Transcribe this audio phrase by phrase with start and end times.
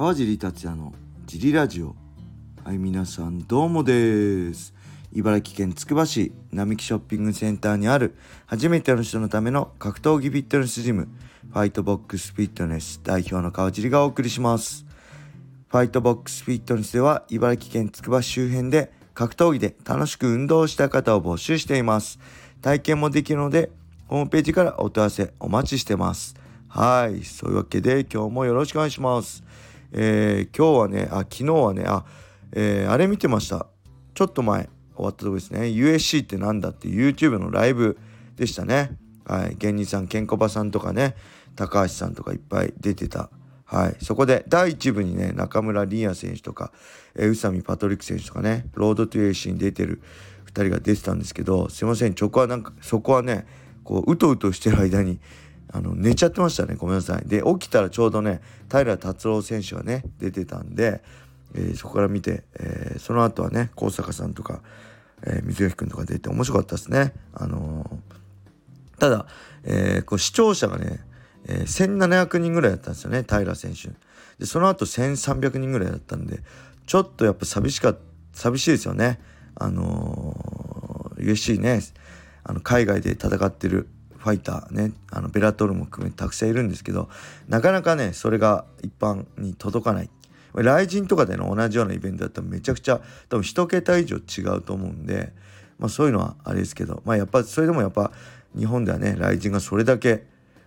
[0.00, 0.94] 川尻達也の
[1.26, 1.94] ジリラジオ。
[2.64, 4.72] はい皆さんどうもです。
[5.12, 8.16] 茨城県つくば市並木ショッピングセンターにある
[8.46, 11.06] 初めての人のための格闘技フィットネスジム
[11.52, 14.86] ファイトボックスフィットネス代表の川尻がお送りします。
[15.68, 22.18] ファイトボックスフィットネスでは茨城県つくば市周辺で格闘技で楽しく運動した方を募集しています。
[22.62, 23.70] 体験もできるので
[24.08, 26.36] ホームページからお問い合わせお待ちしてます。
[26.68, 29.44] はいそういうわけで今日もよろしくお願いします。
[29.92, 32.04] えー、今日はねあ昨日はねあ、
[32.52, 33.66] えー、あれ見てました。
[34.14, 35.62] ちょっと前終わったとこですね。
[35.62, 37.98] UFC ってなんだって YouTube のライブ
[38.36, 38.96] でしたね。
[39.24, 39.56] はい。
[39.56, 41.16] 芸人さんケンコバさんとかね
[41.56, 43.30] 高橋さんとかいっぱい出てた。
[43.64, 46.72] はい、そこで第1部にね中村倫也選手とか、
[47.14, 50.02] え、宇佐美パトリック選手とかね Road to UFC に出てる
[50.46, 52.14] 2人が出てたんですけどすいません。
[52.14, 53.46] チョコはなんかそこはね
[53.84, 55.20] こううとうとしてる間に
[55.72, 56.74] あの寝ちゃってましたね。
[56.74, 57.28] ごめんなさい。
[57.28, 58.40] で起きたらちょうどね
[58.70, 61.02] 平達郎選手がね出てたんで、
[61.54, 64.60] えー、そこから見て、えー、その後はね高坂さんとか、
[65.22, 67.12] えー、水垣君とか出て面白かったですね。
[67.34, 67.88] あの
[68.98, 69.26] ただ、
[69.64, 71.00] えこう視聴者がね、
[71.46, 73.88] え1700人ぐらいだったんですよね平選手。
[74.38, 76.40] でその後1300人ぐらいだったんで
[76.86, 77.94] ちょっとやっぱ寂しか
[78.34, 79.20] 寂しいですよね。
[79.54, 81.80] あの USC ね。
[82.42, 83.88] あの海外で戦ってる
[84.20, 87.08] ファイターねあのベラトルも含めてたくさんいるんですけど
[87.48, 90.10] なかなかねそれが一般に届かない。
[90.52, 95.32] 雷神とかでの同じようなイベントだったらめちゃくちゃ多分1桁以上違うと思うんで、
[95.78, 98.10] まあ、そういうのはあれですけど、まあ、やっぱそれでもやっぱ
[98.56, 100.26] 日本ではね雷神がそれだけ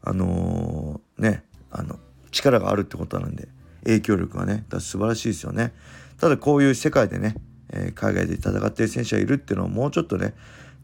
[0.00, 1.98] あのー、ねあの
[2.30, 3.48] 力があるってことなんで
[3.82, 5.72] 影響力がねだ素晴らしいですよね。
[6.18, 7.34] ただこういう世界でね、
[7.70, 10.34] えー、海外で戦ってる選手がいるっていうのをもうちょっとね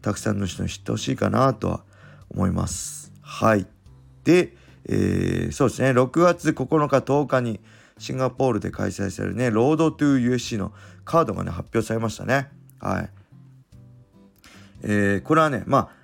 [0.01, 1.83] たくさんの人に知ってほしいかなとは
[2.33, 3.11] 思います。
[3.21, 3.67] はい。
[4.23, 7.59] で、えー、そうですね、6月9日10日に
[7.97, 10.73] シンガポールで開催されるね、ロードトゥー USC の
[11.05, 12.49] カードがね、発表されましたね。
[12.79, 13.09] はい。
[14.83, 16.01] えー、これはね、まあ、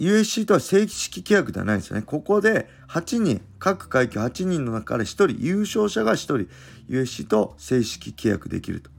[0.00, 2.02] USC とは正式規約ではないんですよね。
[2.02, 6.48] ここで8人、各階級8人の中から1人、優勝者が1人、
[6.88, 8.90] USC と正式契約できると。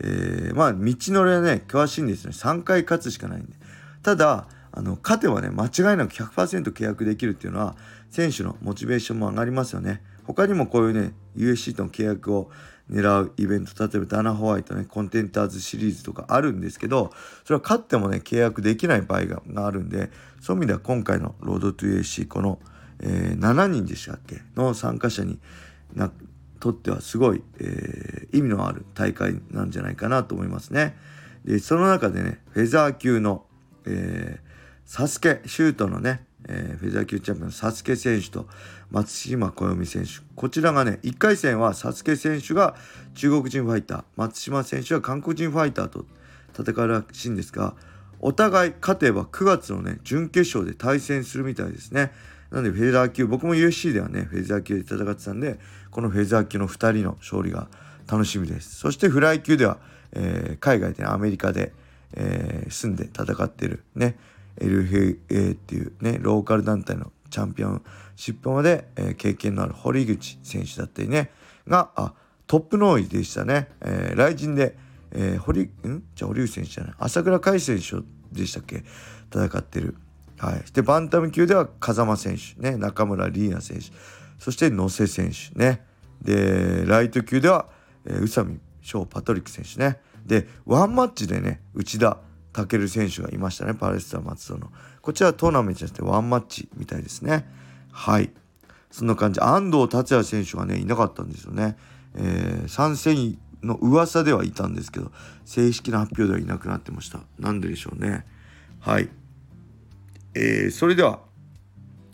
[0.00, 2.36] えー、まあ、道のりはね、詳しいんですよね。
[2.36, 3.52] 3回勝つしかないんで。
[4.02, 7.76] ただ、あの勝てばね間違いなく100%契約できるっていうのは
[8.10, 10.02] 選手のモチベーションも上がりますよね。
[10.24, 12.50] 他にもこういうね USC との契約を
[12.90, 17.12] 狙うイベント例えばダナ・ホワイトねコンテンターズシリーズとかあるんですけど
[17.44, 22.58] それは勝ってもね契約できない場合があるんでそういう意味では今回のロードトゥ USC この、
[23.00, 24.42] えー、7人でしたっけ？
[24.56, 25.38] の参加者に
[25.94, 26.10] な
[26.60, 30.96] とってはすごい、えー、意味のある大会なんじゃないかなと思いますね。
[31.44, 33.44] でその中でねフェザー級の、
[33.86, 34.51] えー
[34.94, 38.46] サスケシュートのね、えー、フェザー級チャンピオンのサスケ選手と
[38.90, 40.20] 松島小読選手。
[40.36, 42.74] こちらがね1回戦はサスケ選手が
[43.14, 46.04] 中国人ファイター松島選手は韓国人ファイターと
[46.54, 47.74] 戦うらしいんですが
[48.20, 52.12] お互い勝てば9月のね準決勝で対戦するみたいですね。
[52.50, 55.58] なのでフェザー級僕も UFC ではねフェザー級で戦ってたんで
[55.90, 57.68] このフェザー級の2人の勝利が
[58.06, 58.76] 楽しみです。
[58.76, 59.78] そしてフライ級では、
[60.12, 61.72] えー、海外で、アメリカで、
[62.12, 64.18] えー、住んで戦ってるね
[64.58, 67.82] LFA っていうねローカル団体のチャンピオン
[68.14, 71.30] シップまで、え、経験のある堀口選手だったりね
[71.66, 72.12] があ
[72.46, 74.76] トップノーイでしたね、えー、雷神で、
[75.12, 76.02] えー、堀ん？
[76.14, 76.94] じゃあ堀口選手じゃない。
[76.98, 78.84] 朝倉海選手でしたっけ？
[79.32, 79.96] 戦ってる。
[80.38, 83.86] はい、でバンタム級では風間選手、ね、中村リーナ選手。
[84.38, 85.86] そして野瀬選手ね。
[86.20, 87.68] でライト級では、
[88.04, 90.00] えー、宇佐美翔パトリック選手ね。
[90.26, 92.18] でワンマッチでね内田
[92.52, 93.74] 武選手がいましたね。
[93.74, 94.70] パレスタ松戸の。
[95.00, 97.46] こちらはトーナメントじゃなくてワンマッチみたいですね。
[97.90, 98.30] はい。
[98.90, 99.40] そんな感じ。
[99.40, 101.76] 安藤達也選手がねいなかったんですよね、
[102.14, 105.12] えー、参戦の噂ではいたんですけど
[105.44, 107.20] 正式な発表ではいなくなってました。
[107.38, 108.26] なんででしょうね。
[108.80, 109.08] はい。
[110.34, 111.20] えー、それでは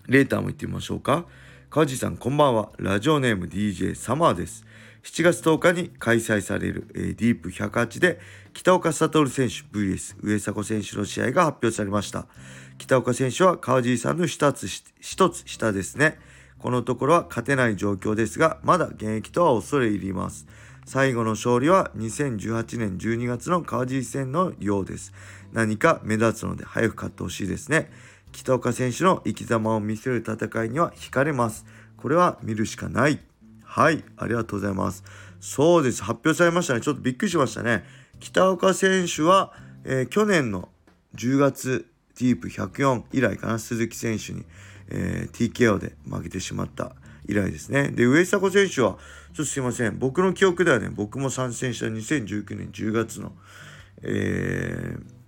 [0.07, 1.27] レーターも行ってみましょうか。
[1.71, 2.71] 川地さんこんばんは。
[2.79, 4.65] ラジオネーム DJ サマーです。
[5.09, 8.21] 7月10日に開催される、えー、ディープ108で
[8.53, 12.27] 北岡悟選手 VS 上迫選手の試合が発表されました。
[12.77, 16.19] 北岡選手は川尻さんの1つ1つ下ですね。
[16.59, 20.47] このところは勝てない状況ですがまだ現役とは恐れ入ります。
[20.85, 25.15] 最後の勝利は2018年12月の川尻戦のようです。
[25.53, 27.91] 何か目立つので早く勝ってほしいですね。
[28.33, 31.65] 北岡選手の生き様を見せる戦いには惹かれます。
[31.97, 33.28] これは見るしかない。
[33.79, 35.05] はい、ありがとうございます。
[35.39, 36.81] そうです、発表されましたね。
[36.81, 37.85] ちょっとびっくりしましたね。
[38.19, 39.53] 北岡選手は、
[39.85, 40.69] えー、去年の
[41.15, 41.87] 10月
[42.19, 44.45] ディープ104以来かな、鈴木選手に、
[44.89, 46.97] えー、TKO で負けてしまった
[47.29, 47.91] 以来ですね。
[47.93, 48.97] で、上迫選手は、ちょ
[49.35, 49.97] っとすいません。
[49.97, 53.31] 僕の記憶ではね、僕も参戦した2019年10月の、
[54.03, 55.19] えー、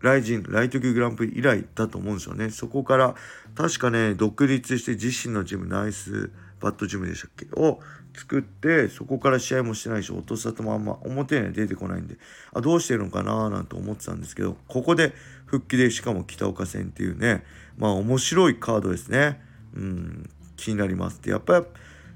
[0.00, 2.48] ライジン、ライト級グランプリ以来だと思うんですよね。
[2.48, 3.14] そこから、
[3.54, 7.46] 確かね、独立して自身のジム、ナイスバットジムでしたっけ？
[7.60, 7.80] を
[8.14, 12.16] 作って、そこから試合もしてないし、音沙汰もあんま表には出てこないんで、
[12.52, 13.50] あ、どうしてるのかな？
[13.50, 15.12] なんて思ってたんですけど、ここで
[15.46, 17.44] 復帰で、しかも北岡戦っていうね、
[17.76, 19.40] まあ面白いカードですね。
[19.74, 21.22] うん、気になります。
[21.22, 21.66] で、やっぱり、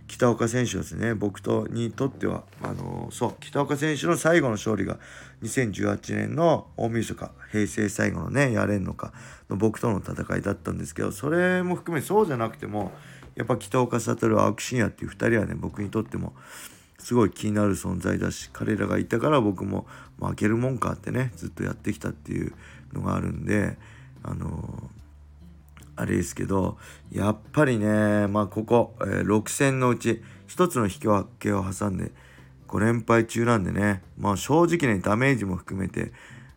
[0.09, 4.99] 北岡選手ですね僕とにとってはあのそう北岡選手の最後の勝利が
[5.43, 9.15] 2018年の大晦日平成最後のねやれんのか
[9.49, 12.93] の僕との戦いだったんですけどそれも含めそうじゃなくても
[13.34, 16.34] やっぱ北岡悟青木真也っていう2人はね僕にとっても
[16.99, 19.87] すごい気になる存在だし彼らがいたから僕も
[20.20, 22.52] 負けるもんかってねずっとやってきたっていう
[22.93, 23.76] のがあるんで
[24.23, 24.90] あの
[25.96, 26.79] あれですけど
[27.11, 32.12] やっぱりねまあここ、えー、6戦のうち1つの引き分けを挟んで
[32.69, 36.12] 5連敗中なんでねまあ正直ねダメージも含めて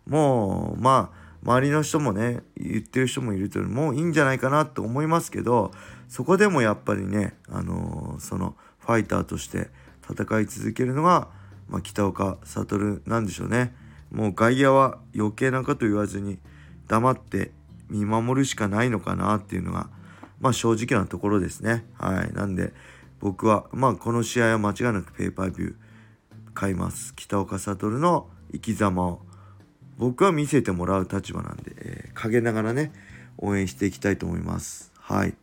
[0.07, 5.71] もうまあ周りの人もね言ってる人もいるというもういいんじゃないかなと思いますけど
[6.07, 9.69] そこでもやっぱりね、あのー、そのファイターとして
[10.09, 11.27] 戦い続けるのが、
[11.67, 13.73] まあ、北岡悟なんでしょうね。
[14.11, 16.37] もう外野は余計なこと言わずに
[16.87, 17.51] 黙って
[17.89, 19.89] 見守るしかないのかなっていうのが、
[20.39, 21.85] まあ、正直なところですね。
[21.97, 22.33] はい。
[22.33, 22.73] なんで
[23.19, 25.75] 僕は、まあ、この試合は間違いなくペーパービュー
[26.53, 27.13] 買います。
[27.15, 29.21] 北岡悟の生き様を
[29.97, 32.91] 僕は見せてもらう立場なんで、えー、陰ながらね
[33.37, 34.91] 応援していきたいと思います。
[34.99, 35.35] はい。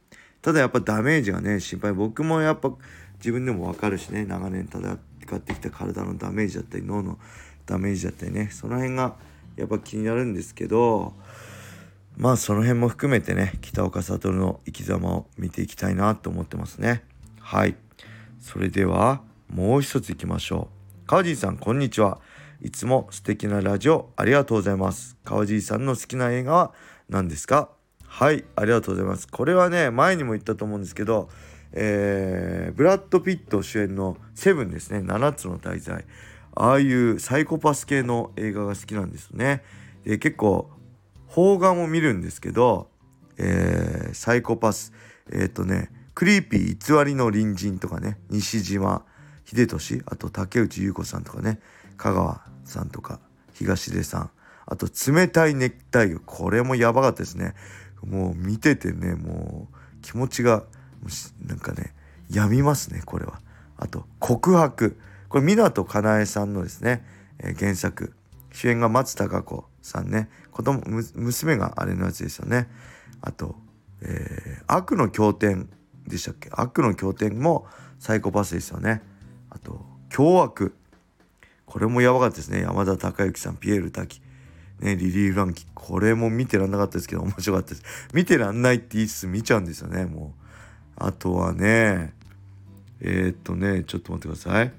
[0.43, 1.93] ただやっぱダメージがね心配。
[1.93, 2.73] 僕もやっぱ
[3.19, 4.25] 自分でも分かるしね。
[4.25, 7.19] 長年戦ってきた体のダメージだったり脳の
[7.65, 8.51] ダメージだったりね。
[8.51, 9.15] その辺が
[9.57, 11.15] やっぱ気になるんですけど
[12.17, 17.05] まあその辺も含めてね北岡悟の生き様を見ていきたいなと思ってますね。
[17.41, 17.77] はい。
[18.41, 20.69] それではもう一ついきましょ
[21.05, 21.07] う。
[21.07, 22.19] 川尻さんこんにちは。
[22.61, 25.17] いつも素敵なラジオありがとうございます。
[25.25, 26.73] 川尻さんの好きな映画は
[27.09, 27.71] 何ですか？
[28.15, 29.27] はいありがとうございます。
[29.27, 31.31] これはね前にも言ったと思うんですけど
[31.73, 34.99] えー、ブラッド・ピット主演の「セブン」ですね。
[34.99, 36.05] 7つの大罪。
[36.55, 39.63] ああいうサイコパス系の映画が好きなんですよね。
[40.05, 40.71] で結構
[41.35, 42.91] 邦画も見るんですけど、
[43.39, 44.93] えー、サイコパス、
[45.33, 49.07] えっ、ー、とね、クリーピー偽りの隣人とかね、西島
[49.47, 51.59] 秀俊、あと竹内優子さんとかね、
[51.97, 53.19] 香川さんとか、
[53.55, 54.31] 東出さん、
[54.67, 57.55] あと冷たい熱帯魚、これもやばかったですね。
[58.07, 60.65] もう見ててね、もう気持ちが、
[61.47, 61.95] なんかね、
[62.31, 63.41] 病みますね、これは。
[63.77, 64.99] あと、告白。
[65.29, 67.05] これ、湊かなえさんのですね、
[67.39, 68.15] えー、原作。
[68.53, 70.29] 主演が松たか子さんね。
[70.51, 70.83] 子供
[71.15, 72.69] 娘があれのやつですよね。
[73.23, 73.57] あと、
[74.03, 75.71] えー、悪の経典
[76.07, 76.51] でしたっけ？
[76.53, 77.67] 悪の経典も
[77.99, 79.01] サイコパスですよね。
[79.49, 80.75] あと凶悪。
[81.65, 82.61] これもやばかったですね。
[82.61, 84.21] 山田孝之さんピエール滝。
[84.83, 87.83] ねリリー・フランキこれも見てらんなかったですけど面白かったです。
[88.13, 91.05] 見てらんないって言いつつ見ちゃうんですよねもう。
[91.05, 92.15] あとはね
[93.01, 94.73] えー、っとねちょっと待ってください。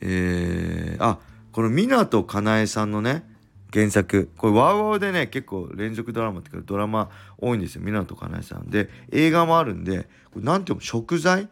[0.00, 1.18] えー、あ
[1.52, 3.24] この湊かなえさんのね
[3.72, 4.30] 原作。
[4.36, 8.70] これワウワウでね結構連続ドラマっていうかドラマ多いんですよ湊かなえさん。
[8.70, 11.48] で映画もあるんでこれなんていうの食材、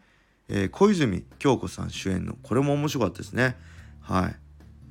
[0.49, 2.37] えー、小泉京子さん主演の。
[2.43, 3.57] これも面白かったですね。
[4.01, 4.37] はい。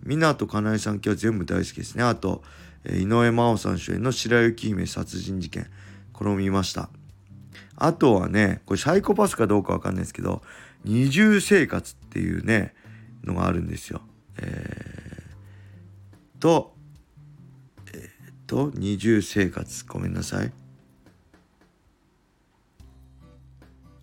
[0.06, 2.44] 湊かなえさん系は全部大好きですねあと、
[2.84, 5.68] え、井上真央さん主演の白雪姫殺人事件
[6.14, 6.90] これを見ました
[7.76, 10.42] あとはねこれサイコパスかどうかわかんないですけど
[10.84, 12.74] 二重生活っていうね
[13.26, 14.02] のがあるんですよ。
[14.38, 16.76] えー、と、
[17.94, 19.86] えー、と、二重生活。
[19.86, 20.52] ごめんなさい。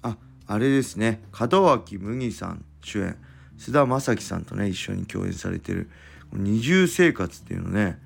[0.02, 0.16] あ、
[0.46, 1.22] あれですね。
[1.38, 3.16] 門脇麦さん主演。
[3.62, 5.88] 菅田将暉さんとね、一緒に共演されてる
[6.32, 8.00] 二重生活っていうのね、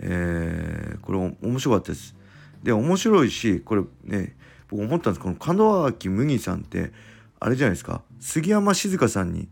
[0.00, 2.16] えー、これ面白かったです。
[2.64, 4.34] で、面白いし、これね、
[4.68, 5.24] 僕思ったんです。
[5.24, 6.92] この門脇麦さんって、
[7.38, 9.48] あれじゃないですか、杉山静香さんに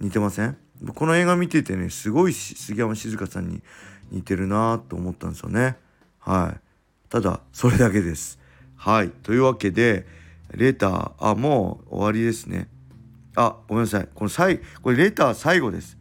[0.00, 0.56] 似てません？
[0.94, 3.62] この映画見ててねすごい杉山静香さんに
[4.10, 5.76] 似てるなと思ったんですよね。
[6.18, 6.60] はい。
[7.08, 8.38] ただそれだけです。
[8.76, 9.10] はい。
[9.10, 10.06] というわけで
[10.52, 12.68] レーターあもう終わりですね。
[13.36, 14.08] あごめんなさい。
[14.14, 15.98] この最これレター最後です。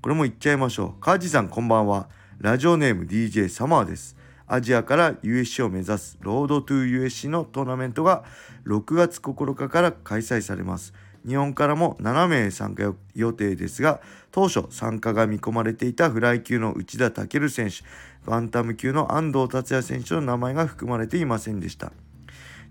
[0.00, 1.00] これも言っちゃいましょう。
[1.00, 2.08] カージさんこんばんは。
[2.38, 4.16] ラジオネーム DJ サマーです。
[4.46, 8.24] アジアから USC を目指すロードトゥ USC のトーナメントが
[8.64, 10.94] 6月9日から開催されます。
[11.26, 17.76] 日本からも7名参加予定ですが当初参加が見込まれていたフライ級の内田健選手
[18.24, 21.92] バンタム級の安藤達也選手の名前が含まれていませんでした。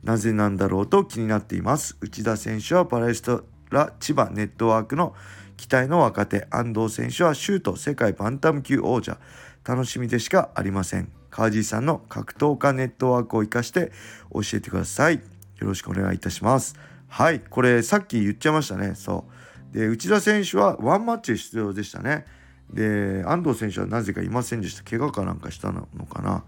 [0.03, 1.97] なぜなんだろうと気になっています。
[1.99, 5.15] 内田選手はパラエストラ千葉ネットワークの
[5.57, 9.17] 期待の若手安藤選手はシュート世界バンタム級王者。
[9.65, 11.11] 楽しみでしかありません。
[11.29, 13.91] 川地さんの格闘家ネットワークを生かして
[14.31, 15.15] 教えてください。
[15.15, 15.21] よ
[15.59, 16.75] ろしくお願いいたします。
[17.09, 17.41] はい。
[17.41, 18.95] これさっき言っちゃいましたね。
[18.95, 19.25] そ
[19.73, 19.77] う。
[19.77, 22.25] で内田選手はワンマッチ出場でしたね。
[22.71, 24.83] で安藤選手はなぜかいませんでした。
[24.83, 26.43] 怪我かなんかしたのかな。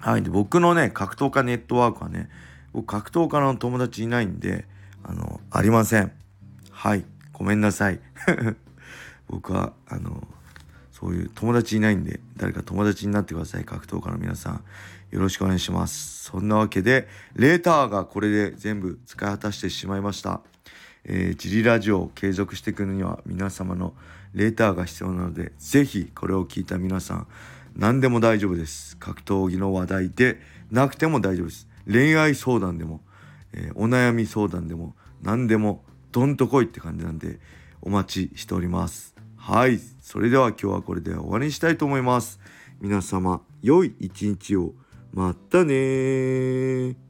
[0.00, 0.22] はい。
[0.22, 2.28] で僕のね格闘家ネットワークはね
[2.72, 4.66] 僕格闘家の友達いないんで
[5.02, 6.12] あのありません。
[6.70, 7.04] はい。
[7.32, 8.00] ごめんなさい。
[9.28, 10.26] 僕はあの
[10.92, 13.64] そういう友達いないんで誰か友達になってください。
[13.64, 14.64] 格闘家の皆さん。
[15.10, 16.24] よろしくお願いします。
[16.24, 20.40] そんなわけでレーターがこれで全部使い果たしてしまいました。
[21.04, 23.94] えー、ジリラジオを継続していくには皆様の
[24.34, 27.26] レーターが必要なので是非これを聞いた皆さん
[27.76, 28.96] 何でも大丈夫です。
[28.96, 30.40] 格闘技の話題で
[30.70, 31.68] なくても大丈夫です。
[31.90, 33.00] 恋愛相談でも、
[33.52, 37.40] えー、お悩み相談でも何でもどんと来いって感じなんで
[37.82, 39.14] お待ちしております。
[39.36, 39.80] はい。
[40.02, 42.40] それでは今日はこれで終わりにしたいと思います。
[42.80, 44.74] 皆様良い一日を。
[45.12, 47.09] またね